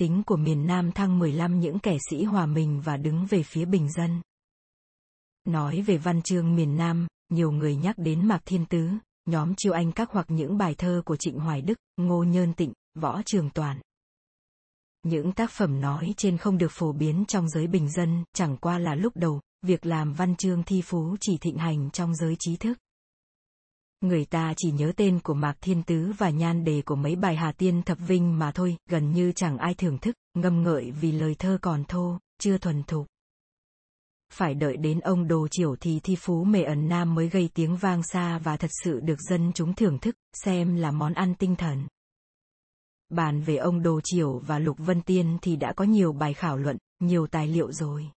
tính 0.00 0.22
của 0.26 0.36
miền 0.36 0.66
Nam 0.66 0.92
thăng 0.92 1.18
15 1.18 1.60
những 1.60 1.78
kẻ 1.78 1.98
sĩ 2.10 2.24
hòa 2.24 2.46
mình 2.46 2.80
và 2.80 2.96
đứng 2.96 3.26
về 3.26 3.42
phía 3.42 3.64
bình 3.64 3.92
dân. 3.92 4.20
Nói 5.44 5.82
về 5.82 5.96
văn 5.96 6.22
chương 6.22 6.56
miền 6.56 6.76
Nam, 6.76 7.06
nhiều 7.28 7.50
người 7.50 7.76
nhắc 7.76 7.98
đến 7.98 8.28
Mạc 8.28 8.40
Thiên 8.44 8.66
Tứ, 8.66 8.90
nhóm 9.26 9.54
chiêu 9.54 9.72
anh 9.72 9.92
các 9.92 10.10
hoặc 10.12 10.26
những 10.28 10.58
bài 10.58 10.74
thơ 10.78 11.02
của 11.04 11.16
Trịnh 11.16 11.38
Hoài 11.38 11.62
Đức, 11.62 11.78
Ngô 11.96 12.24
Nhơn 12.24 12.52
Tịnh, 12.52 12.72
Võ 12.94 13.22
Trường 13.26 13.50
Toàn. 13.50 13.80
Những 15.02 15.32
tác 15.32 15.50
phẩm 15.50 15.80
nói 15.80 16.14
trên 16.16 16.38
không 16.38 16.58
được 16.58 16.70
phổ 16.70 16.92
biến 16.92 17.24
trong 17.28 17.48
giới 17.48 17.66
bình 17.66 17.90
dân, 17.90 18.24
chẳng 18.34 18.56
qua 18.56 18.78
là 18.78 18.94
lúc 18.94 19.16
đầu, 19.16 19.40
việc 19.62 19.86
làm 19.86 20.12
văn 20.12 20.36
chương 20.36 20.62
thi 20.62 20.82
phú 20.82 21.16
chỉ 21.20 21.38
thịnh 21.38 21.56
hành 21.56 21.90
trong 21.90 22.14
giới 22.14 22.36
trí 22.38 22.56
thức. 22.56 22.78
Người 24.00 24.24
ta 24.24 24.54
chỉ 24.56 24.70
nhớ 24.70 24.92
tên 24.96 25.20
của 25.20 25.34
Mạc 25.34 25.54
Thiên 25.60 25.82
Tứ 25.82 26.12
và 26.18 26.30
nhan 26.30 26.64
đề 26.64 26.82
của 26.82 26.96
mấy 26.96 27.16
bài 27.16 27.36
Hà 27.36 27.52
Tiên 27.52 27.82
Thập 27.82 27.98
Vinh 27.98 28.38
mà 28.38 28.52
thôi, 28.52 28.76
gần 28.88 29.12
như 29.12 29.32
chẳng 29.32 29.58
ai 29.58 29.74
thưởng 29.74 29.98
thức, 29.98 30.16
ngâm 30.34 30.62
ngợi 30.62 30.90
vì 30.90 31.12
lời 31.12 31.34
thơ 31.38 31.58
còn 31.62 31.84
thô, 31.84 32.18
chưa 32.38 32.58
thuần 32.58 32.82
thục. 32.82 33.06
Phải 34.32 34.54
đợi 34.54 34.76
đến 34.76 35.00
ông 35.00 35.28
Đồ 35.28 35.48
Chiểu 35.50 35.76
thì 35.76 36.00
thi 36.00 36.16
phú 36.16 36.44
mề 36.44 36.62
ẩn 36.62 36.88
Nam 36.88 37.14
mới 37.14 37.28
gây 37.28 37.50
tiếng 37.54 37.76
vang 37.76 38.02
xa 38.02 38.38
và 38.38 38.56
thật 38.56 38.70
sự 38.84 39.00
được 39.00 39.20
dân 39.20 39.52
chúng 39.54 39.74
thưởng 39.74 39.98
thức, 39.98 40.14
xem 40.32 40.76
là 40.76 40.90
món 40.90 41.12
ăn 41.12 41.34
tinh 41.34 41.56
thần. 41.56 41.88
Bàn 43.08 43.40
về 43.40 43.56
ông 43.56 43.82
Đồ 43.82 44.00
Chiểu 44.04 44.38
và 44.38 44.58
Lục 44.58 44.76
Vân 44.78 45.02
Tiên 45.02 45.38
thì 45.42 45.56
đã 45.56 45.72
có 45.72 45.84
nhiều 45.84 46.12
bài 46.12 46.34
khảo 46.34 46.56
luận, 46.56 46.76
nhiều 47.00 47.26
tài 47.26 47.48
liệu 47.48 47.72
rồi. 47.72 48.10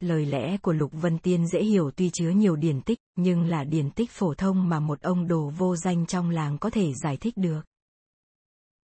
Lời 0.00 0.26
lẽ 0.26 0.56
của 0.56 0.72
Lục 0.72 0.90
Vân 0.92 1.18
Tiên 1.18 1.46
dễ 1.46 1.62
hiểu 1.62 1.90
tuy 1.90 2.10
chứa 2.10 2.30
nhiều 2.30 2.56
điển 2.56 2.80
tích, 2.82 2.98
nhưng 3.14 3.42
là 3.42 3.64
điển 3.64 3.90
tích 3.90 4.10
phổ 4.10 4.34
thông 4.34 4.68
mà 4.68 4.80
một 4.80 5.00
ông 5.00 5.28
đồ 5.28 5.52
vô 5.58 5.76
danh 5.76 6.06
trong 6.06 6.30
làng 6.30 6.58
có 6.58 6.70
thể 6.70 6.92
giải 6.94 7.16
thích 7.16 7.36
được. 7.36 7.60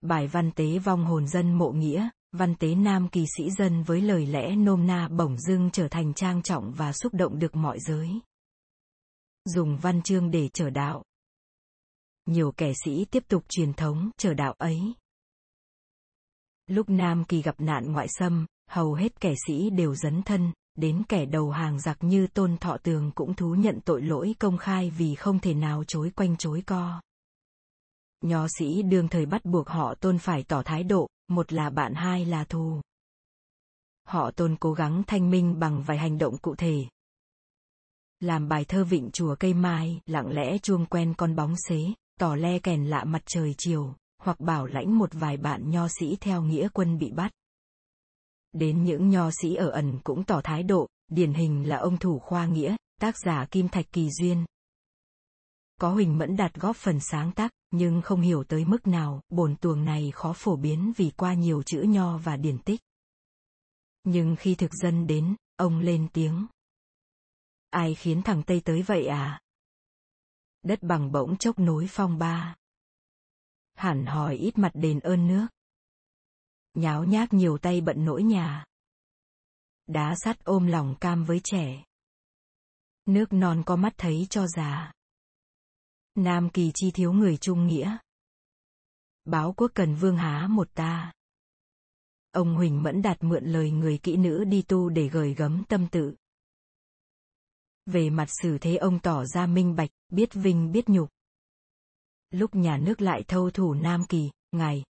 Bài 0.00 0.26
văn 0.26 0.50
tế 0.52 0.78
vong 0.78 1.04
hồn 1.04 1.28
dân 1.28 1.52
mộ 1.52 1.70
nghĩa, 1.70 2.08
văn 2.32 2.54
tế 2.54 2.74
nam 2.74 3.08
kỳ 3.08 3.26
sĩ 3.36 3.50
dân 3.50 3.82
với 3.82 4.00
lời 4.00 4.26
lẽ 4.26 4.56
nôm 4.56 4.86
na 4.86 5.08
bổng 5.08 5.38
dưng 5.38 5.70
trở 5.72 5.88
thành 5.88 6.14
trang 6.14 6.42
trọng 6.42 6.72
và 6.72 6.92
xúc 6.92 7.14
động 7.14 7.38
được 7.38 7.56
mọi 7.56 7.78
giới. 7.80 8.10
Dùng 9.44 9.78
văn 9.78 10.02
chương 10.02 10.30
để 10.30 10.48
trở 10.52 10.70
đạo. 10.70 11.04
Nhiều 12.26 12.52
kẻ 12.56 12.72
sĩ 12.84 13.04
tiếp 13.04 13.24
tục 13.28 13.44
truyền 13.48 13.72
thống 13.72 14.10
trở 14.16 14.34
đạo 14.34 14.52
ấy. 14.52 14.94
Lúc 16.66 16.90
Nam 16.90 17.24
Kỳ 17.24 17.42
gặp 17.42 17.60
nạn 17.60 17.92
ngoại 17.92 18.06
xâm, 18.08 18.46
hầu 18.68 18.94
hết 18.94 19.20
kẻ 19.20 19.34
sĩ 19.46 19.70
đều 19.70 19.94
dấn 19.94 20.22
thân, 20.22 20.52
đến 20.74 21.02
kẻ 21.08 21.26
đầu 21.26 21.50
hàng 21.50 21.80
giặc 21.80 22.04
như 22.04 22.26
tôn 22.26 22.56
thọ 22.56 22.76
tường 22.82 23.10
cũng 23.14 23.34
thú 23.34 23.54
nhận 23.54 23.80
tội 23.84 24.02
lỗi 24.02 24.34
công 24.38 24.58
khai 24.58 24.90
vì 24.90 25.14
không 25.14 25.38
thể 25.38 25.54
nào 25.54 25.84
chối 25.84 26.10
quanh 26.16 26.36
chối 26.36 26.62
co. 26.66 27.00
Nho 28.20 28.46
sĩ 28.58 28.82
đương 28.82 29.08
thời 29.08 29.26
bắt 29.26 29.44
buộc 29.44 29.68
họ 29.68 29.94
tôn 29.94 30.18
phải 30.18 30.42
tỏ 30.42 30.62
thái 30.62 30.82
độ, 30.82 31.08
một 31.28 31.52
là 31.52 31.70
bạn 31.70 31.94
hai 31.94 32.24
là 32.24 32.44
thù. 32.44 32.80
Họ 34.06 34.30
tôn 34.30 34.56
cố 34.60 34.72
gắng 34.72 35.02
thanh 35.06 35.30
minh 35.30 35.58
bằng 35.58 35.82
vài 35.82 35.98
hành 35.98 36.18
động 36.18 36.38
cụ 36.38 36.54
thể. 36.54 36.84
Làm 38.20 38.48
bài 38.48 38.64
thơ 38.64 38.84
vịnh 38.84 39.10
chùa 39.12 39.34
cây 39.34 39.54
mai, 39.54 40.00
lặng 40.06 40.32
lẽ 40.32 40.58
chuông 40.58 40.86
quen 40.86 41.14
con 41.16 41.36
bóng 41.36 41.54
xế, 41.68 41.92
tỏ 42.18 42.34
le 42.34 42.58
kèn 42.58 42.86
lạ 42.86 43.04
mặt 43.04 43.22
trời 43.26 43.54
chiều, 43.58 43.94
hoặc 44.22 44.40
bảo 44.40 44.66
lãnh 44.66 44.98
một 44.98 45.10
vài 45.12 45.36
bạn 45.36 45.70
nho 45.70 45.88
sĩ 45.88 46.16
theo 46.20 46.42
nghĩa 46.42 46.68
quân 46.72 46.98
bị 46.98 47.10
bắt. 47.10 47.32
Đến 48.52 48.84
những 48.84 49.08
nho 49.08 49.30
sĩ 49.30 49.54
ở 49.54 49.70
ẩn 49.70 49.98
cũng 50.04 50.24
tỏ 50.24 50.40
thái 50.44 50.62
độ, 50.62 50.88
điển 51.08 51.32
hình 51.32 51.68
là 51.68 51.76
ông 51.76 51.96
thủ 51.96 52.18
khoa 52.18 52.46
nghĩa, 52.46 52.76
tác 53.00 53.14
giả 53.18 53.46
Kim 53.50 53.68
Thạch 53.68 53.92
Kỳ 53.92 54.10
Duyên. 54.10 54.44
Có 55.80 55.92
Huỳnh 55.92 56.18
Mẫn 56.18 56.36
Đạt 56.36 56.54
góp 56.54 56.76
phần 56.76 57.00
sáng 57.00 57.32
tác, 57.32 57.52
nhưng 57.70 58.02
không 58.02 58.20
hiểu 58.20 58.44
tới 58.44 58.64
mức 58.64 58.86
nào, 58.86 59.20
bổn 59.28 59.56
tuồng 59.56 59.84
này 59.84 60.10
khó 60.14 60.32
phổ 60.32 60.56
biến 60.56 60.92
vì 60.96 61.10
qua 61.16 61.34
nhiều 61.34 61.62
chữ 61.62 61.82
nho 61.82 62.18
và 62.18 62.36
điển 62.36 62.58
tích. 62.58 62.80
Nhưng 64.04 64.36
khi 64.36 64.54
thực 64.54 64.74
dân 64.74 65.06
đến, 65.06 65.36
ông 65.56 65.78
lên 65.78 66.08
tiếng. 66.12 66.46
Ai 67.70 67.94
khiến 67.94 68.22
thằng 68.22 68.42
Tây 68.42 68.62
tới 68.64 68.82
vậy 68.82 69.06
à? 69.06 69.40
Đất 70.62 70.82
bằng 70.82 71.12
bỗng 71.12 71.36
chốc 71.36 71.58
nối 71.58 71.86
phong 71.90 72.18
ba. 72.18 72.56
Hẳn 73.74 74.06
hỏi 74.06 74.36
ít 74.36 74.58
mặt 74.58 74.70
đền 74.74 75.00
ơn 75.00 75.26
nước 75.26 75.46
nháo 76.74 77.04
nhác 77.04 77.32
nhiều 77.32 77.58
tay 77.58 77.80
bận 77.80 78.04
nỗi 78.04 78.22
nhà. 78.22 78.64
Đá 79.86 80.14
sắt 80.24 80.44
ôm 80.44 80.66
lòng 80.66 80.94
cam 81.00 81.24
với 81.24 81.40
trẻ. 81.44 81.84
Nước 83.06 83.32
non 83.32 83.62
có 83.66 83.76
mắt 83.76 83.92
thấy 83.96 84.26
cho 84.30 84.46
già. 84.46 84.92
Nam 86.14 86.50
kỳ 86.50 86.70
chi 86.74 86.90
thiếu 86.90 87.12
người 87.12 87.36
trung 87.36 87.66
nghĩa. 87.66 87.96
Báo 89.24 89.52
quốc 89.56 89.70
cần 89.74 89.94
vương 89.94 90.16
há 90.16 90.46
một 90.50 90.68
ta. 90.74 91.12
Ông 92.32 92.54
Huỳnh 92.54 92.82
Mẫn 92.82 93.02
đạt 93.02 93.24
mượn 93.24 93.44
lời 93.44 93.70
người 93.70 93.98
kỹ 93.98 94.16
nữ 94.16 94.44
đi 94.44 94.62
tu 94.62 94.88
để 94.88 95.08
gởi 95.08 95.34
gấm 95.34 95.64
tâm 95.68 95.88
tự. 95.88 96.14
Về 97.86 98.10
mặt 98.10 98.28
xử 98.42 98.58
thế 98.58 98.76
ông 98.76 98.98
tỏ 98.98 99.24
ra 99.24 99.46
minh 99.46 99.76
bạch, 99.76 99.90
biết 100.08 100.28
vinh 100.32 100.72
biết 100.72 100.88
nhục. 100.88 101.08
Lúc 102.30 102.54
nhà 102.54 102.78
nước 102.78 103.00
lại 103.00 103.24
thâu 103.28 103.50
thủ 103.50 103.74
Nam 103.74 104.04
Kỳ, 104.08 104.30
ngài, 104.52 104.84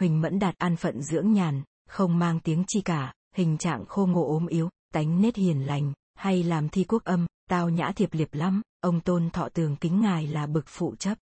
Huỳnh 0.00 0.20
Mẫn 0.20 0.38
Đạt 0.38 0.54
an 0.58 0.76
phận 0.76 1.02
dưỡng 1.02 1.32
nhàn, 1.32 1.62
không 1.88 2.18
mang 2.18 2.40
tiếng 2.40 2.64
chi 2.68 2.80
cả, 2.80 3.14
hình 3.36 3.58
trạng 3.58 3.86
khô 3.86 4.06
ngộ 4.06 4.26
ốm 4.26 4.46
yếu, 4.46 4.70
tánh 4.92 5.20
nết 5.22 5.36
hiền 5.36 5.66
lành, 5.66 5.92
hay 6.14 6.42
làm 6.42 6.68
thi 6.68 6.84
quốc 6.84 7.04
âm, 7.04 7.26
tao 7.50 7.68
nhã 7.68 7.92
thiệp 7.96 8.08
liệp 8.12 8.34
lắm, 8.34 8.62
ông 8.80 9.00
tôn 9.00 9.30
thọ 9.30 9.48
tường 9.48 9.76
kính 9.76 10.00
ngài 10.00 10.26
là 10.26 10.46
bực 10.46 10.64
phụ 10.66 10.94
chấp. 10.98 11.18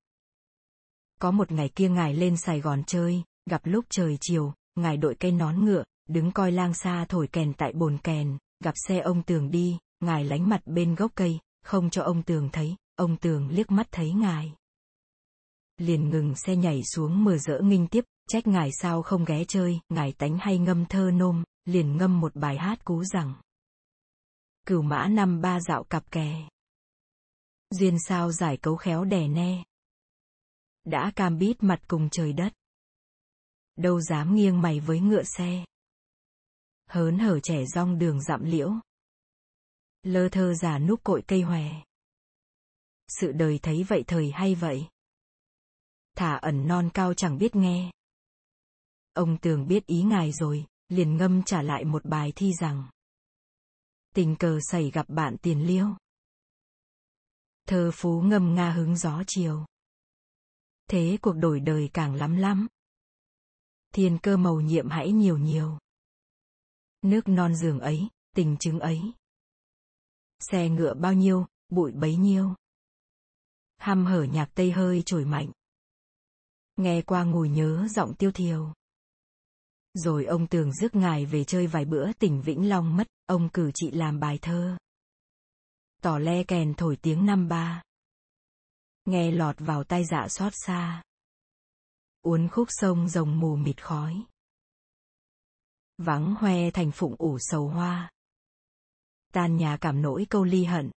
Có 1.21 1.31
một 1.31 1.53
ngày 1.53 1.69
kia 1.69 1.89
ngài 1.89 2.15
lên 2.15 2.37
Sài 2.37 2.61
Gòn 2.61 2.83
chơi, 2.87 3.23
gặp 3.51 3.61
lúc 3.65 3.85
trời 3.89 4.19
chiều, 4.21 4.55
ngài 4.75 4.97
đội 4.97 5.15
cây 5.15 5.33
nón 5.33 5.65
ngựa, 5.65 5.85
đứng 6.09 6.33
coi 6.33 6.53
lang 6.53 6.75
xa 6.75 7.05
thổi 7.09 7.29
kèn 7.29 7.53
tại 7.53 7.73
bồn 7.73 7.99
kèn, 7.99 8.39
gặp 8.65 8.75
xe 8.89 8.99
ông 8.99 9.23
tường 9.23 9.51
đi, 9.51 9.79
ngài 10.01 10.25
lánh 10.25 10.49
mặt 10.49 10.61
bên 10.67 10.95
gốc 10.95 11.13
cây, 11.15 11.39
không 11.63 11.91
cho 11.91 12.03
ông 12.03 12.23
tường 12.23 12.49
thấy, 12.53 12.77
ông 12.97 13.17
tường 13.17 13.49
liếc 13.49 13.71
mắt 13.71 13.87
thấy 13.91 14.13
ngài. 14.13 14.55
Liền 15.77 16.11
ngừng 16.11 16.35
xe 16.35 16.57
nhảy 16.57 16.83
xuống 16.95 17.25
mờ 17.25 17.39
rỡ 17.39 17.61
nghinh 17.61 17.87
tiếp, 17.87 18.05
Trách 18.29 18.47
ngài 18.47 18.71
sao 18.73 19.03
không 19.03 19.25
ghé 19.25 19.45
chơi, 19.49 19.81
ngài 19.89 20.13
tánh 20.13 20.39
hay 20.39 20.59
ngâm 20.59 20.87
thơ 20.87 21.11
nôm, 21.15 21.45
liền 21.65 21.97
ngâm 21.97 22.21
một 22.21 22.35
bài 22.35 22.59
hát 22.59 22.85
cú 22.85 23.05
rằng. 23.05 23.35
Cửu 24.67 24.83
mã 24.83 25.09
năm 25.09 25.41
ba 25.41 25.61
dạo 25.61 25.85
cặp 25.85 26.11
kè. 26.11 26.49
Duyên 27.71 27.99
sao 27.99 28.33
giải 28.33 28.57
cấu 28.57 28.77
khéo 28.77 29.05
đè 29.05 29.29
ne. 29.29 29.65
Đã 30.85 31.13
cam 31.17 31.39
bít 31.39 31.63
mặt 31.63 31.81
cùng 31.89 32.09
trời 32.11 32.33
đất. 32.33 32.53
Đâu 33.77 34.01
dám 34.01 34.35
nghiêng 34.35 34.63
mày 34.63 34.81
với 34.81 35.01
ngựa 35.01 35.23
xe. 35.23 35.65
Hớn 36.91 37.19
hở 37.19 37.41
trẻ 37.41 37.65
rong 37.67 37.99
đường 37.99 38.23
dặm 38.23 38.45
liễu. 38.45 38.73
Lơ 40.03 40.29
thơ 40.29 40.55
già 40.55 40.79
núp 40.79 41.05
cội 41.05 41.23
cây 41.27 41.43
hòe. 41.43 41.71
Sự 43.09 43.33
đời 43.33 43.59
thấy 43.63 43.85
vậy 43.85 44.05
thời 44.07 44.31
hay 44.31 44.55
vậy. 44.55 44.89
Thả 46.17 46.37
ẩn 46.37 46.69
non 46.69 46.91
cao 46.95 47.15
chẳng 47.15 47.39
biết 47.39 47.57
nghe. 47.57 47.91
Ông 49.17 49.39
Tường 49.39 49.67
biết 49.67 49.87
ý 49.87 50.03
ngài 50.03 50.33
rồi, 50.33 50.67
liền 50.89 51.17
ngâm 51.17 51.43
trả 51.43 51.63
lại 51.63 51.85
một 51.85 52.05
bài 52.05 52.33
thi 52.37 52.53
rằng. 52.61 52.91
Tình 54.15 54.37
cờ 54.37 54.59
xảy 54.71 54.91
gặp 54.91 55.09
bạn 55.09 55.37
tiền 55.43 55.67
liêu. 55.67 55.87
Thơ 57.69 57.91
phú 57.95 58.21
ngâm 58.21 58.55
nga 58.55 58.71
hứng 58.73 58.97
gió 58.97 59.23
chiều. 59.27 59.67
Thế 60.91 61.19
cuộc 61.23 61.33
đổi 61.33 61.61
đời 61.61 61.91
càng 61.93 62.15
lắm 62.15 62.37
lắm. 62.37 62.67
Thiên 63.95 64.19
cơ 64.23 64.37
màu 64.37 64.61
nhiệm 64.61 64.89
hãy 64.89 65.13
nhiều 65.13 65.39
nhiều. 65.39 65.79
Nước 67.03 67.29
non 67.29 67.57
giường 67.57 67.81
ấy, 67.81 68.09
tình 68.35 68.57
chứng 68.61 68.81
ấy. 68.81 69.01
Xe 70.41 70.69
ngựa 70.69 70.95
bao 70.95 71.13
nhiêu, 71.13 71.47
bụi 71.69 71.93
bấy 71.93 72.17
nhiêu. 72.17 72.55
Hăm 73.77 74.07
hở 74.07 74.23
nhạc 74.23 74.51
tây 74.55 74.73
hơi 74.73 75.03
trồi 75.07 75.25
mạnh. 75.25 75.53
Nghe 76.77 77.03
qua 77.03 77.25
ngồi 77.25 77.49
nhớ 77.49 77.89
giọng 77.91 78.15
tiêu 78.15 78.33
thiều. 78.33 78.73
Rồi 79.97 80.25
ông 80.25 80.47
Tường 80.47 80.73
rước 80.73 80.95
ngài 80.95 81.27
về 81.27 81.45
chơi 81.45 81.67
vài 81.67 81.85
bữa 81.85 82.13
tỉnh 82.13 82.43
Vĩnh 82.43 82.69
Long 82.69 82.97
mất, 82.97 83.07
ông 83.27 83.49
cử 83.49 83.71
chị 83.75 83.91
làm 83.91 84.21
bài 84.21 84.39
thơ. 84.43 84.77
Tỏ 86.03 86.19
le 86.19 86.45
kèn 86.45 86.75
thổi 86.75 86.97
tiếng 86.97 87.27
năm 87.27 87.49
ba. 87.49 87.83
Nghe 89.05 89.31
lọt 89.31 89.57
vào 89.59 89.85
tai 89.85 90.05
dạ 90.05 90.29
xót 90.29 90.53
xa. 90.57 91.03
Uốn 92.23 92.49
khúc 92.49 92.69
sông 92.71 93.09
rồng 93.09 93.41
mù 93.41 93.57
mịt 93.57 93.85
khói. 93.85 94.23
Vắng 95.99 96.35
hoe 96.35 96.71
thành 96.71 96.93
phụng 96.93 97.15
ủ 97.19 97.39
sầu 97.41 97.69
hoa. 97.69 98.11
Tan 99.33 99.57
nhà 99.57 99.77
cảm 99.81 100.03
nỗi 100.03 100.27
câu 100.31 100.45
ly 100.45 100.65
hận. 100.65 100.91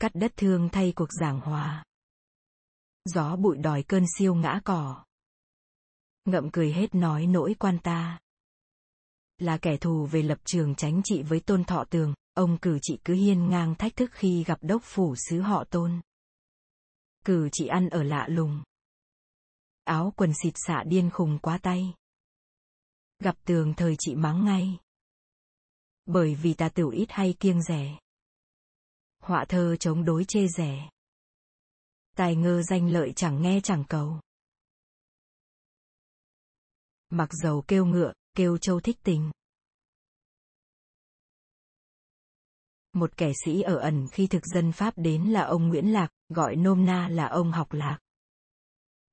Cắt 0.00 0.10
đất 0.14 0.32
thương 0.36 0.68
thay 0.72 0.92
cuộc 0.96 1.08
giảng 1.20 1.40
hòa. 1.40 1.84
Gió 3.04 3.36
bụi 3.36 3.58
đòi 3.58 3.82
cơn 3.82 4.04
siêu 4.18 4.34
ngã 4.34 4.60
cỏ 4.64 5.04
ngậm 6.28 6.50
cười 6.50 6.72
hết 6.72 6.94
nói 6.94 7.26
nỗi 7.26 7.54
quan 7.58 7.78
ta. 7.78 8.18
Là 9.38 9.58
kẻ 9.58 9.76
thù 9.76 10.06
về 10.06 10.22
lập 10.22 10.38
trường 10.44 10.74
tránh 10.74 11.00
trị 11.04 11.22
với 11.22 11.40
tôn 11.40 11.64
thọ 11.64 11.84
tường, 11.90 12.14
ông 12.34 12.58
cử 12.58 12.78
chị 12.82 12.98
cứ 13.04 13.14
hiên 13.14 13.50
ngang 13.50 13.74
thách 13.74 13.96
thức 13.96 14.10
khi 14.12 14.44
gặp 14.44 14.58
đốc 14.62 14.82
phủ 14.84 15.14
sứ 15.16 15.40
họ 15.40 15.64
tôn. 15.64 16.00
Cử 17.24 17.48
chị 17.52 17.66
ăn 17.66 17.88
ở 17.88 18.02
lạ 18.02 18.26
lùng. 18.28 18.62
Áo 19.84 20.12
quần 20.16 20.32
xịt 20.42 20.54
xạ 20.66 20.82
điên 20.86 21.10
khùng 21.10 21.38
quá 21.38 21.58
tay. 21.62 21.94
gặp 23.18 23.36
tường 23.44 23.74
thời 23.76 23.96
chị 23.98 24.14
mắng 24.14 24.44
ngay. 24.44 24.78
Bởi 26.06 26.34
vì 26.34 26.54
ta 26.54 26.68
tiểu 26.68 26.90
ít 26.90 27.06
hay 27.10 27.34
kiêng 27.40 27.62
rẻ. 27.62 27.98
Họa 29.22 29.44
thơ 29.44 29.76
chống 29.80 30.04
đối 30.04 30.24
chê 30.24 30.46
rẻ. 30.56 30.90
Tài 32.16 32.36
ngơ 32.36 32.62
danh 32.62 32.90
lợi 32.90 33.12
chẳng 33.16 33.42
nghe 33.42 33.60
chẳng 33.60 33.84
cầu. 33.88 34.20
Mặc 37.10 37.28
dầu 37.42 37.64
kêu 37.68 37.84
ngựa, 37.84 38.12
kêu 38.34 38.58
châu 38.58 38.80
thích 38.80 38.98
tình. 39.02 39.30
Một 42.92 43.16
kẻ 43.16 43.32
sĩ 43.44 43.62
ở 43.62 43.76
ẩn 43.76 44.06
khi 44.12 44.26
thực 44.26 44.42
dân 44.46 44.72
Pháp 44.72 44.94
đến 44.96 45.22
là 45.22 45.42
ông 45.42 45.68
Nguyễn 45.68 45.92
Lạc, 45.92 46.08
gọi 46.28 46.56
nôm 46.56 46.84
na 46.84 47.08
là 47.08 47.26
ông 47.26 47.52
học 47.52 47.72
lạc. 47.72 47.98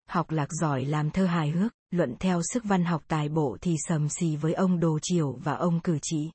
Học 0.10 0.32
lạc 0.32 0.48
giỏi 0.62 0.86
làm 0.86 1.12
thơ 1.12 1.26
hài 1.26 1.50
hước, 1.50 1.74
luận 1.92 2.16
theo 2.20 2.42
sức 2.54 2.64
văn 2.64 2.86
học 2.86 3.04
tài 3.08 3.30
bộ 3.30 3.58
thì 3.62 3.76
sầm 3.88 4.10
xì 4.10 4.36
với 4.36 4.54
ông 4.54 4.80
Đồ 4.80 5.00
Triều 5.02 5.32
và 5.32 5.54
ông 5.54 5.80
Cử 5.80 6.00
Trị. 6.02 6.32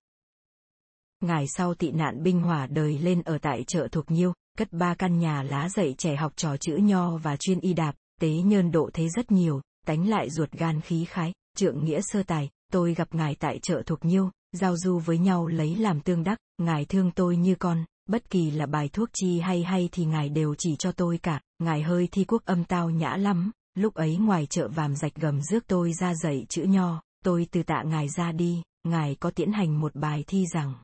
ngày 1.21 1.45
sau 1.49 1.75
tị 1.75 1.91
nạn 1.91 2.23
binh 2.23 2.41
hỏa 2.41 2.67
đời 2.67 2.99
lên 2.99 3.23
ở 3.23 3.39
tại 3.39 3.65
chợ 3.67 3.89
thuộc 3.93 4.11
Nhiêu, 4.11 4.33
cất 4.59 4.73
ba 4.73 4.95
căn 4.95 5.19
nhà 5.19 5.43
lá 5.43 5.69
dạy 5.69 5.95
trẻ 5.99 6.17
học 6.17 6.33
trò 6.37 6.57
chữ 6.57 6.77
nho 6.77 7.17
và 7.17 7.37
chuyên 7.37 7.61
y 7.61 7.75
đạp, 7.75 7.95
tế 8.21 8.33
nhơn 8.33 8.71
độ 8.71 8.91
thế 8.93 9.09
rất 9.09 9.31
nhiều, 9.31 9.61
tánh 9.87 10.09
lại 10.09 10.31
ruột 10.31 10.53
gan 10.53 10.81
khí 10.81 11.05
khái, 11.05 11.33
trượng 11.61 11.85
nghĩa 11.85 12.01
sơ 12.01 12.23
tài, 12.23 12.51
tôi 12.73 12.95
gặp 12.95 13.15
ngài 13.15 13.35
tại 13.35 13.59
chợ 13.63 13.83
thuộc 13.87 14.05
Nhiêu, 14.05 14.31
giao 14.53 14.77
du 14.77 14.99
với 14.99 15.19
nhau 15.19 15.47
lấy 15.47 15.77
làm 15.77 16.01
tương 16.01 16.25
đắc, 16.25 16.39
ngài 16.59 16.85
thương 16.85 17.11
tôi 17.11 17.37
như 17.37 17.55
con, 17.55 17.85
bất 18.07 18.31
kỳ 18.31 18.51
là 18.51 18.67
bài 18.67 18.89
thuốc 18.89 19.09
chi 19.13 19.41
hay 19.41 19.63
hay 19.63 19.89
thì 19.93 20.05
ngài 20.05 20.29
đều 20.29 20.55
chỉ 20.59 20.77
cho 20.79 20.93
tôi 20.93 21.19
cả, 21.19 21.41
ngài 21.59 21.83
hơi 21.83 22.09
thi 22.13 22.25
quốc 22.25 22.45
âm 22.45 22.65
tao 22.65 22.91
nhã 22.91 23.17
lắm, 23.17 23.51
lúc 23.75 23.95
ấy 23.95 24.17
ngoài 24.17 24.47
chợ 24.47 24.69
vàm 24.69 24.97
rạch 24.97 25.15
gầm 25.15 25.43
rước 25.43 25.67
tôi 25.67 25.93
ra 25.93 26.15
dạy 26.15 26.47
chữ 26.49 26.63
nho, 26.63 27.03
tôi 27.25 27.47
từ 27.51 27.63
tạ 27.63 27.83
ngài 27.83 28.09
ra 28.09 28.33
đi, 28.33 28.63
ngài 28.85 29.15
có 29.15 29.31
tiễn 29.31 29.53
hành 29.53 29.81
một 29.81 29.95
bài 29.95 30.25
thi 30.27 30.47
rằng. 30.55 30.75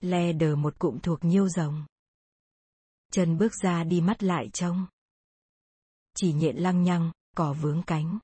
Le 0.00 0.32
đờ 0.32 0.56
một 0.56 0.78
cụm 0.78 0.98
thuộc 0.98 1.24
nhiêu 1.24 1.48
rồng. 1.48 1.84
Chân 3.12 3.38
bước 3.38 3.52
ra 3.62 3.84
đi 3.84 4.00
mắt 4.00 4.22
lại 4.22 4.50
trông. 4.52 4.86
Chỉ 6.16 6.32
nhện 6.32 6.56
lăng 6.56 6.82
nhăng, 6.82 7.12
cỏ 7.36 7.52
vướng 7.52 7.82
cánh. 7.82 8.18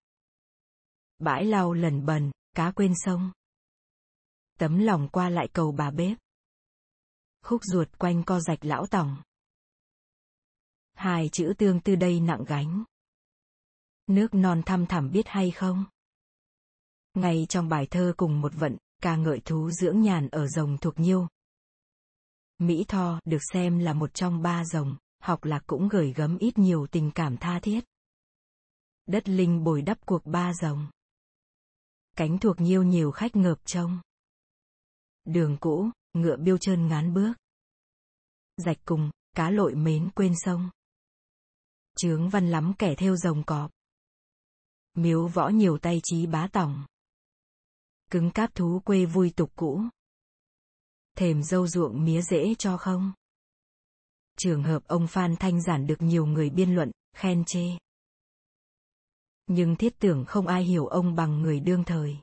Bãi 1.21 1.45
lau 1.45 1.73
lần 1.73 2.07
bần, 2.07 2.31
cá 2.55 2.71
quên 2.71 2.93
sông. 2.97 3.33
Tấm 4.59 4.79
lòng 4.79 5.09
qua 5.09 5.29
lại 5.29 5.49
cầu 5.53 5.73
bà 5.73 5.91
bếp. 5.91 6.19
Khúc 7.43 7.61
ruột 7.65 7.89
quanh 7.99 8.23
co 8.23 8.41
rạch 8.41 8.65
lão 8.65 8.87
tòng. 8.87 9.17
Hai 10.93 11.29
chữ 11.33 11.53
tương 11.59 11.81
tư 11.81 11.97
đây 11.97 12.21
nặng 12.21 12.45
gánh. 12.47 12.85
Nước 14.07 14.35
non 14.35 14.63
thăm 14.67 14.87
thẳm 14.87 15.11
biết 15.11 15.29
hay 15.29 15.51
không? 15.51 15.85
Ngay 17.15 17.47
trong 17.49 17.69
bài 17.69 17.87
thơ 17.91 18.15
cùng 18.17 18.41
một 18.41 18.53
vận, 18.55 18.77
ca 19.03 19.17
ngợi 19.17 19.41
thú 19.41 19.71
dưỡng 19.71 20.01
nhàn 20.01 20.29
ở 20.29 20.47
rồng 20.47 20.79
thuộc 20.79 21.01
nhiêu. 21.01 21.29
Mỹ 22.59 22.85
Tho 22.89 23.21
được 23.25 23.41
xem 23.53 23.79
là 23.79 23.93
một 23.93 24.15
trong 24.15 24.43
ba 24.43 24.65
rồng, 24.65 24.97
học 25.23 25.45
lạc 25.45 25.63
cũng 25.67 25.89
gửi 25.89 26.13
gấm 26.13 26.39
ít 26.39 26.59
nhiều 26.59 26.87
tình 26.91 27.11
cảm 27.15 27.37
tha 27.37 27.61
thiết. 27.61 27.85
Đất 29.07 29.29
linh 29.29 29.65
bồi 29.65 29.83
đắp 29.83 30.07
cuộc 30.07 30.27
ba 30.27 30.53
rồng. 30.55 30.87
Cánh 32.21 32.39
thuộc 32.39 32.61
nhiêu 32.61 32.83
nhiều 32.83 33.11
khách 33.11 33.37
ngợp 33.37 33.59
trông. 33.65 34.01
Đường 35.25 35.57
cũ, 35.61 35.91
ngựa 36.13 36.37
biêu 36.37 36.59
trơn 36.59 36.89
ngán 36.89 37.15
bước. 37.15 37.33
Rạch 38.57 38.77
cùng, 38.85 39.11
cá 39.37 39.51
lội 39.51 39.75
mến 39.75 40.11
quên 40.15 40.35
sông. 40.37 40.71
Trướng 41.97 42.29
văn 42.29 42.51
lắm 42.51 42.73
kẻ 42.79 42.95
theo 42.95 43.17
rồng 43.17 43.45
cọp. 43.45 43.71
Miếu 44.95 45.27
võ 45.27 45.49
nhiều 45.49 45.79
tay 45.79 46.01
trí 46.03 46.27
bá 46.27 46.49
tổng 46.53 46.87
Cứng 48.11 48.31
cáp 48.31 48.55
thú 48.55 48.81
quê 48.85 49.05
vui 49.05 49.33
tục 49.37 49.53
cũ. 49.57 49.83
Thềm 51.17 51.43
dâu 51.43 51.67
ruộng 51.67 52.05
mía 52.05 52.23
dễ 52.23 52.55
cho 52.59 52.77
không? 52.77 53.13
Trường 54.39 54.63
hợp 54.63 54.83
ông 54.87 55.07
Phan 55.07 55.37
Thanh 55.37 55.63
Giản 55.63 55.87
được 55.87 56.03
nhiều 56.03 56.27
người 56.27 56.51
biên 56.51 56.75
luận, 56.75 56.91
khen 57.17 57.45
chê. 57.47 57.79
Nhưng 59.52 59.76
thiết 59.76 59.99
tưởng 59.99 60.25
không 60.25 60.47
ai 60.47 60.64
hiểu 60.64 60.87
ông 60.87 61.14
bằng 61.14 61.43
người 61.43 61.61
đương 61.61 61.85
thời. 61.85 62.17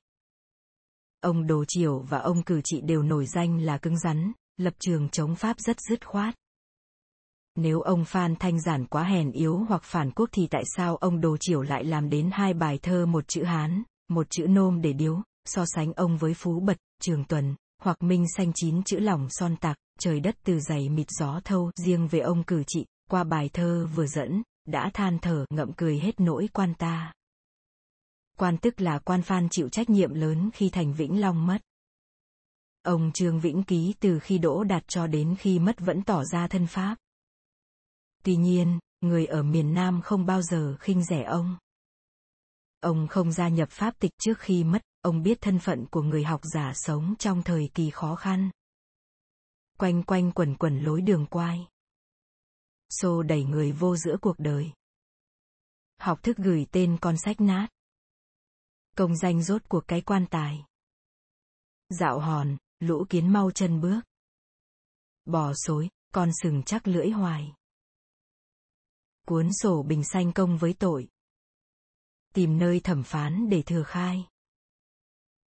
Ông 1.22 1.48
Đồ 1.48 1.66
Triều 1.68 2.00
và 2.00 2.20
ông 2.20 2.44
Cử 2.44 2.62
Trị 2.64 2.82
đều 2.82 3.04
nổi 3.04 3.26
danh 3.26 3.62
là 3.62 3.78
cứng 3.78 4.00
rắn, 4.00 4.32
lập 4.58 4.74
trường 4.80 5.10
chống 5.10 5.36
Pháp 5.36 5.60
rất 5.60 5.78
dứt 5.90 6.08
khoát. 6.08 6.36
Nếu 7.56 7.82
ông 7.82 8.06
Phan 8.06 8.36
Thanh 8.36 8.62
Giản 8.62 8.86
quá 8.86 9.04
hèn 9.04 9.32
yếu 9.32 9.58
hoặc 9.58 9.84
phản 9.84 10.12
quốc 10.12 10.30
thì 10.32 10.48
tại 10.48 10.64
sao 10.76 10.96
ông 10.96 11.22
Đồ 11.22 11.38
Triều 11.40 11.62
lại 11.62 11.84
làm 11.84 12.10
đến 12.10 12.30
hai 12.34 12.54
bài 12.54 12.80
thơ 12.82 13.06
một 13.06 13.28
chữ 13.28 13.44
Hán, 13.44 13.84
một 14.08 14.28
chữ 14.30 14.48
Nôm 14.48 14.82
để 14.82 14.94
điếu, 14.94 15.22
so 15.46 15.66
sánh 15.68 15.94
ông 15.94 16.18
với 16.18 16.34
Phú 16.34 16.60
Bật, 16.60 16.78
Trường 17.02 17.24
Tuần, 17.24 17.56
hoặc 17.82 18.04
Minh 18.04 18.26
Xanh 18.38 18.52
chín 18.56 18.84
chữ 18.84 19.00
lòng 19.00 19.28
son 19.30 19.56
tạc, 19.56 19.78
trời 20.00 20.20
đất 20.20 20.36
từ 20.44 20.60
dày 20.60 20.90
mịt 20.90 21.08
gió 21.20 21.40
thâu. 21.44 21.72
Riêng 21.76 22.08
về 22.08 22.20
ông 22.20 22.44
Cử 22.44 22.64
Trị, 22.68 22.86
qua 23.10 23.24
bài 23.24 23.50
thơ 23.54 23.88
vừa 23.96 24.08
dẫn, 24.08 24.44
đã 24.68 24.90
than 24.94 25.20
thở 25.20 25.46
ngậm 25.50 25.74
cười 25.74 26.00
hết 26.00 26.20
nỗi 26.20 26.50
quan 26.54 26.74
ta. 26.74 27.14
Quan 28.38 28.58
tức 28.58 28.82
là 28.82 29.00
quan 29.00 29.22
Phan 29.22 29.50
chịu 29.50 29.70
trách 29.70 29.90
nhiệm 29.90 30.14
lớn 30.14 30.50
khi 30.54 30.70
thành 30.70 30.94
Vĩnh 30.94 31.22
Long 31.22 31.48
mất. 31.48 31.62
Ông 32.82 33.12
Trương 33.14 33.40
Vĩnh 33.40 33.64
Ký 33.64 33.94
từ 34.00 34.20
khi 34.20 34.38
đỗ 34.38 34.64
đạt 34.64 34.84
cho 34.88 35.08
đến 35.08 35.36
khi 35.40 35.60
mất 35.60 35.80
vẫn 35.80 36.04
tỏ 36.04 36.24
ra 36.24 36.48
thân 36.48 36.68
Pháp. 36.68 36.96
Tuy 38.24 38.36
nhiên, 38.36 38.80
người 39.02 39.26
ở 39.26 39.44
miền 39.44 39.74
Nam 39.74 40.02
không 40.02 40.26
bao 40.26 40.42
giờ 40.42 40.76
khinh 40.80 41.04
rẻ 41.04 41.24
ông. 41.24 41.58
Ông 42.80 43.08
không 43.08 43.32
gia 43.32 43.48
nhập 43.48 43.70
pháp 43.72 44.00
tịch 44.00 44.12
trước 44.18 44.40
khi 44.40 44.64
mất, 44.64 44.82
ông 45.02 45.24
biết 45.24 45.38
thân 45.42 45.60
phận 45.60 45.86
của 45.92 46.02
người 46.02 46.24
học 46.24 46.42
giả 46.44 46.74
sống 46.76 47.16
trong 47.20 47.44
thời 47.44 47.70
kỳ 47.74 47.90
khó 47.90 48.16
khăn. 48.16 48.50
Quanh 49.78 50.04
quanh 50.04 50.32
quẩn 50.32 50.56
quẩn 50.56 50.80
lối 50.80 51.02
đường 51.02 51.26
quai. 51.26 51.68
Xô 52.90 53.24
đẩy 53.24 53.44
người 53.44 53.72
vô 53.72 53.96
giữa 53.96 54.18
cuộc 54.22 54.40
đời. 54.40 54.72
Học 55.98 56.24
thức 56.24 56.38
gửi 56.38 56.66
tên 56.72 56.98
con 57.02 57.18
sách 57.18 57.42
nát. 57.42 57.68
Công 58.98 59.16
danh 59.16 59.44
rốt 59.44 59.62
cuộc 59.70 59.88
cái 59.88 60.02
quan 60.02 60.26
tài. 60.26 60.66
Dạo 61.90 62.20
hòn, 62.20 62.58
lũ 62.80 63.06
kiến 63.10 63.34
mau 63.34 63.52
chân 63.52 63.82
bước. 63.82 64.02
Bò 65.26 65.54
xối, 65.56 65.90
con 66.14 66.30
sừng 66.42 66.64
chắc 66.64 66.88
lưỡi 66.88 67.10
hoài 67.10 67.54
cuốn 69.28 69.50
sổ 69.54 69.84
bình 69.84 70.04
xanh 70.04 70.32
công 70.32 70.58
với 70.58 70.74
tội. 70.74 71.08
Tìm 72.34 72.58
nơi 72.58 72.80
thẩm 72.80 73.04
phán 73.04 73.50
để 73.50 73.62
thừa 73.62 73.84
khai. 73.84 74.26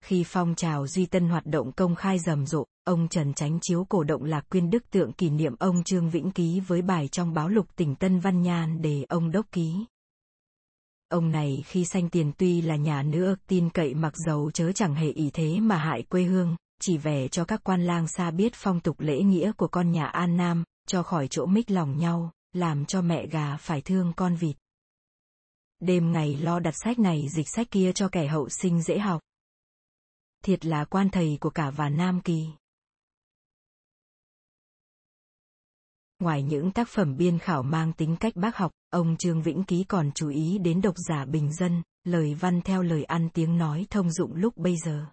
Khi 0.04 0.24
phong 0.26 0.54
trào 0.54 0.86
Duy 0.86 1.06
Tân 1.06 1.28
hoạt 1.28 1.46
động 1.46 1.72
công 1.72 1.94
khai 1.94 2.18
rầm 2.18 2.46
rộ, 2.46 2.64
ông 2.84 3.08
Trần 3.08 3.34
Chánh 3.34 3.58
Chiếu 3.62 3.84
cổ 3.84 4.04
động 4.04 4.24
Lạc 4.24 4.48
Quyên 4.48 4.70
Đức 4.70 4.90
tượng 4.90 5.12
kỷ 5.12 5.30
niệm 5.30 5.54
ông 5.58 5.84
Trương 5.84 6.10
Vĩnh 6.10 6.30
Ký 6.30 6.60
với 6.60 6.82
bài 6.82 7.08
trong 7.08 7.34
báo 7.34 7.48
lục 7.48 7.76
tỉnh 7.76 7.94
Tân 7.94 8.20
Văn 8.20 8.42
Nhan 8.42 8.82
để 8.82 9.04
ông 9.08 9.30
đốc 9.30 9.52
ký. 9.52 9.84
Ông 11.08 11.30
này 11.30 11.64
khi 11.66 11.84
sanh 11.84 12.08
tiền 12.08 12.32
tuy 12.38 12.62
là 12.62 12.76
nhà 12.76 13.02
nữ 13.02 13.36
tin 13.46 13.70
cậy 13.70 13.94
mặc 13.94 14.12
dầu 14.16 14.50
chớ 14.50 14.72
chẳng 14.72 14.94
hề 14.94 15.10
ý 15.10 15.30
thế 15.32 15.60
mà 15.60 15.76
hại 15.76 16.02
quê 16.02 16.22
hương, 16.22 16.56
chỉ 16.80 16.98
vẻ 16.98 17.28
cho 17.28 17.44
các 17.44 17.60
quan 17.64 17.86
lang 17.86 18.08
xa 18.08 18.30
biết 18.30 18.52
phong 18.54 18.80
tục 18.80 19.00
lễ 19.00 19.22
nghĩa 19.22 19.52
của 19.52 19.68
con 19.68 19.92
nhà 19.92 20.06
An 20.06 20.36
Nam, 20.36 20.64
cho 20.86 21.02
khỏi 21.02 21.28
chỗ 21.28 21.46
mích 21.46 21.70
lòng 21.70 21.98
nhau 21.98 22.30
làm 22.52 22.84
cho 22.84 23.02
mẹ 23.02 23.26
gà 23.26 23.56
phải 23.56 23.80
thương 23.80 24.12
con 24.16 24.36
vịt. 24.36 24.56
Đêm 25.80 26.12
ngày 26.12 26.36
lo 26.36 26.60
đặt 26.60 26.74
sách 26.84 26.98
này 26.98 27.28
dịch 27.28 27.48
sách 27.48 27.70
kia 27.70 27.92
cho 27.92 28.08
kẻ 28.08 28.26
hậu 28.26 28.48
sinh 28.48 28.82
dễ 28.82 28.98
học. 28.98 29.20
Thiệt 30.44 30.66
là 30.66 30.84
quan 30.84 31.10
thầy 31.10 31.38
của 31.40 31.50
cả 31.50 31.70
và 31.70 31.88
Nam 31.88 32.20
Kỳ. 32.20 32.46
Ngoài 36.18 36.42
những 36.42 36.70
tác 36.70 36.88
phẩm 36.88 37.16
biên 37.16 37.38
khảo 37.38 37.62
mang 37.62 37.92
tính 37.92 38.16
cách 38.20 38.36
bác 38.36 38.56
học, 38.56 38.72
ông 38.90 39.16
Trương 39.18 39.42
Vĩnh 39.42 39.64
Ký 39.64 39.84
còn 39.84 40.10
chú 40.14 40.28
ý 40.28 40.58
đến 40.58 40.80
độc 40.80 40.94
giả 41.08 41.24
bình 41.24 41.52
dân, 41.52 41.82
lời 42.04 42.34
văn 42.34 42.60
theo 42.60 42.82
lời 42.82 43.04
ăn 43.04 43.28
tiếng 43.34 43.58
nói 43.58 43.86
thông 43.90 44.10
dụng 44.10 44.34
lúc 44.34 44.56
bây 44.56 44.76
giờ. 44.84 45.06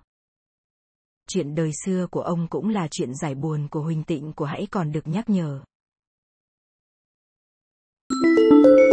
Chuyện 1.27 1.55
đời 1.55 1.71
xưa 1.85 2.07
của 2.12 2.21
ông 2.21 2.47
cũng 2.47 2.69
là 2.69 2.88
chuyện 2.91 3.15
giải 3.21 3.35
buồn 3.35 3.67
của 3.67 3.81
Huỳnh 3.81 4.03
Tịnh 4.03 4.33
của 4.33 4.45
hãy 4.45 4.67
còn 4.71 4.91
được 4.91 5.07
nhắc 5.07 5.29
nhở, 5.29 5.62
Thank 8.09 8.65
you. 8.65 8.85